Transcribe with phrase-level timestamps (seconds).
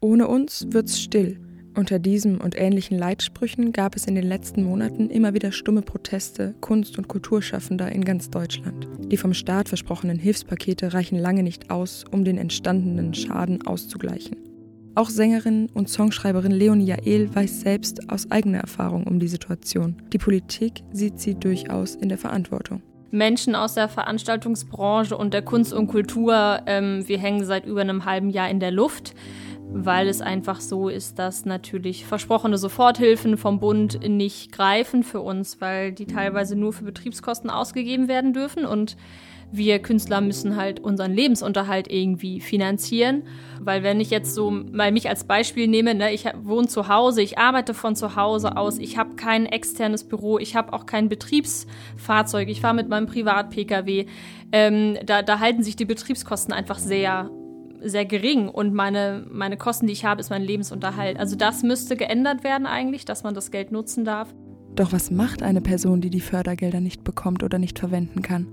[0.00, 1.40] Ohne uns wird's still.
[1.74, 6.54] Unter diesem und ähnlichen Leitsprüchen gab es in den letzten Monaten immer wieder stumme Proteste
[6.60, 8.86] Kunst- und Kulturschaffender in ganz Deutschland.
[9.10, 14.36] Die vom Staat versprochenen Hilfspakete reichen lange nicht aus, um den entstandenen Schaden auszugleichen.
[14.94, 19.96] Auch Sängerin und Songschreiberin Leonie Jael weiß selbst aus eigener Erfahrung um die Situation.
[20.12, 22.82] Die Politik sieht sie durchaus in der Verantwortung.
[23.10, 28.04] Menschen aus der Veranstaltungsbranche und der Kunst und Kultur, ähm, wir hängen seit über einem
[28.04, 29.14] halben Jahr in der Luft
[29.70, 35.60] weil es einfach so ist, dass natürlich versprochene Soforthilfen vom Bund nicht greifen für uns,
[35.60, 38.64] weil die teilweise nur für Betriebskosten ausgegeben werden dürfen.
[38.64, 38.96] Und
[39.50, 43.22] wir Künstler müssen halt unseren Lebensunterhalt irgendwie finanzieren,
[43.60, 47.22] weil wenn ich jetzt so mal mich als Beispiel nehme, ne, ich wohne zu Hause,
[47.22, 51.08] ich arbeite von zu Hause aus, ich habe kein externes Büro, ich habe auch kein
[51.08, 54.06] Betriebsfahrzeug, ich fahre mit meinem Privat-Pkw,
[54.52, 57.30] ähm, da, da halten sich die Betriebskosten einfach sehr
[57.82, 61.18] sehr gering und meine, meine Kosten, die ich habe, ist mein Lebensunterhalt.
[61.18, 64.34] Also das müsste geändert werden eigentlich, dass man das Geld nutzen darf.
[64.74, 68.46] Doch was macht eine Person, die die Fördergelder nicht bekommt oder nicht verwenden kann?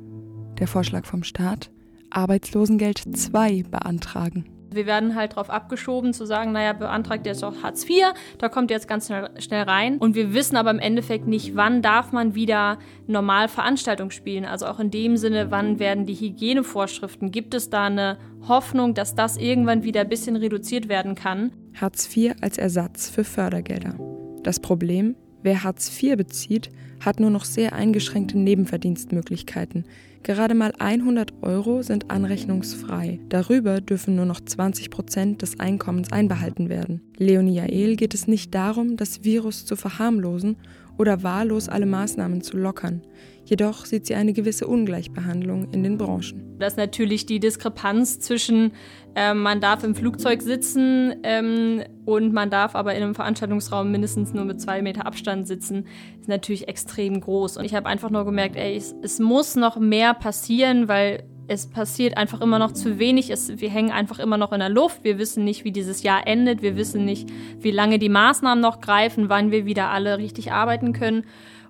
[0.59, 1.69] Der Vorschlag vom Staat?
[2.09, 4.45] Arbeitslosengeld 2 beantragen.
[4.71, 8.71] Wir werden halt darauf abgeschoben, zu sagen, naja, beantragt jetzt auch Hartz IV, da kommt
[8.71, 9.97] jetzt ganz schnell, schnell rein.
[9.97, 14.45] Und wir wissen aber im Endeffekt nicht, wann darf man wieder normal Veranstaltungen spielen.
[14.45, 19.15] Also auch in dem Sinne, wann werden die Hygienevorschriften, gibt es da eine Hoffnung, dass
[19.15, 21.51] das irgendwann wieder ein bisschen reduziert werden kann?
[21.79, 23.95] Hartz IV als Ersatz für Fördergelder.
[24.43, 29.85] Das Problem, wer Hartz IV bezieht, hat nur noch sehr eingeschränkte Nebenverdienstmöglichkeiten.
[30.23, 33.19] Gerade mal 100 Euro sind anrechnungsfrei.
[33.29, 37.01] Darüber dürfen nur noch 20 Prozent des Einkommens einbehalten werden.
[37.17, 40.57] Leonie Jael geht es nicht darum, das Virus zu verharmlosen
[40.97, 43.01] oder wahllos alle Maßnahmen zu lockern.
[43.45, 46.55] Jedoch sieht sie eine gewisse Ungleichbehandlung in den Branchen.
[46.57, 48.71] Das ist natürlich die Diskrepanz zwischen,
[49.13, 54.33] äh, man darf im Flugzeug sitzen ähm, und man darf aber in einem Veranstaltungsraum mindestens
[54.33, 55.87] nur mit zwei Meter Abstand sitzen,
[56.19, 57.57] ist natürlich extrem groß.
[57.57, 61.67] Und ich habe einfach nur gemerkt, ey, es, es muss noch mehr passieren, weil es
[61.67, 63.29] passiert einfach immer noch zu wenig.
[63.29, 65.03] Es, wir hängen einfach immer noch in der Luft.
[65.03, 66.61] Wir wissen nicht, wie dieses Jahr endet.
[66.61, 70.93] Wir wissen nicht, wie lange die Maßnahmen noch greifen, wann wir wieder alle richtig arbeiten
[70.93, 71.25] können.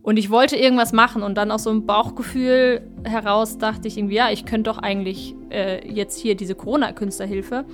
[0.05, 4.13] Und ich wollte irgendwas machen und dann aus so einem Bauchgefühl heraus dachte ich irgendwie,
[4.13, 7.65] ja, ich könnte doch eigentlich äh, jetzt hier diese Corona-Künstlerhilfe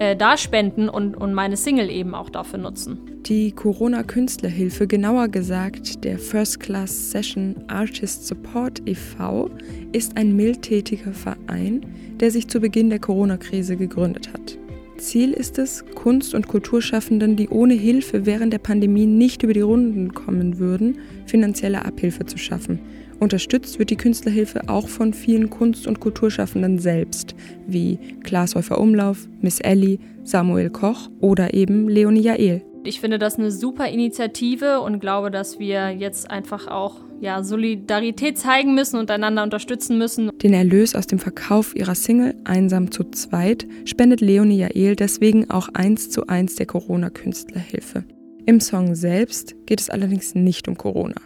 [0.00, 2.98] äh, da spenden und, und meine Single eben auch dafür nutzen.
[3.26, 9.48] Die Corona-Künstlerhilfe, genauer gesagt der First Class Session Artist Support e.V.,
[9.92, 11.86] ist ein mildtätiger Verein,
[12.18, 14.58] der sich zu Beginn der Corona-Krise gegründet hat.
[14.98, 19.60] Ziel ist es, Kunst- und Kulturschaffenden, die ohne Hilfe während der Pandemie nicht über die
[19.60, 22.80] Runden kommen würden, finanzielle Abhilfe zu schaffen.
[23.18, 27.34] Unterstützt wird die Künstlerhilfe auch von vielen Kunst- und Kulturschaffenden selbst,
[27.66, 32.62] wie Klaas Häufer Umlauf, Miss Ellie, Samuel Koch oder eben Leonie Jael.
[32.84, 38.38] Ich finde das eine super Initiative und glaube, dass wir jetzt einfach auch ja, Solidarität
[38.38, 40.30] zeigen müssen und einander unterstützen müssen.
[40.38, 45.68] Den Erlös aus dem Verkauf ihrer Single Einsam zu zweit spendet Leonie Jael deswegen auch
[45.74, 48.04] eins zu eins der Corona-Künstlerhilfe.
[48.46, 51.20] Im Song selbst geht es allerdings nicht um Corona.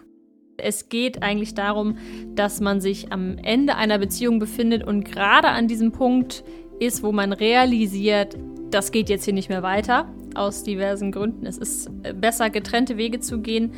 [0.56, 1.96] Es geht eigentlich darum,
[2.34, 6.44] dass man sich am Ende einer Beziehung befindet und gerade an diesem Punkt
[6.78, 8.36] ist, wo man realisiert,
[8.70, 11.46] das geht jetzt hier nicht mehr weiter, aus diversen Gründen.
[11.46, 13.72] Es ist besser, getrennte Wege zu gehen.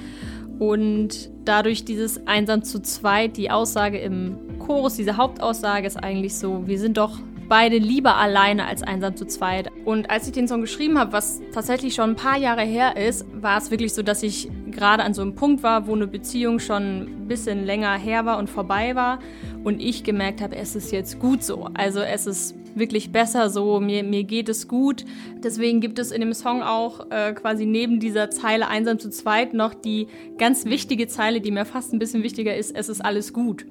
[0.58, 6.66] Und dadurch dieses Einsam zu zweit, die Aussage im Chorus, diese Hauptaussage ist eigentlich so,
[6.66, 9.70] wir sind doch beide lieber alleine als einsam zu zweit.
[9.84, 13.26] Und als ich den Song geschrieben habe, was tatsächlich schon ein paar Jahre her ist,
[13.34, 16.58] war es wirklich so, dass ich gerade an so einem Punkt war, wo eine Beziehung
[16.58, 19.18] schon ein bisschen länger her war und vorbei war
[19.62, 21.68] und ich gemerkt habe, es ist jetzt gut so.
[21.74, 25.04] Also es ist wirklich besser so, mir, mir geht es gut.
[25.42, 29.54] Deswegen gibt es in dem Song auch äh, quasi neben dieser Zeile einsam zu zweit
[29.54, 30.08] noch die
[30.38, 33.64] ganz wichtige Zeile, die mir fast ein bisschen wichtiger ist, es ist alles gut.